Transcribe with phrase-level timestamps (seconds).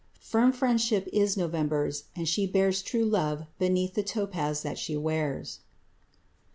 [0.19, 5.59] Firm friendship is November's, and she bears True love beneath the topaz that she wears.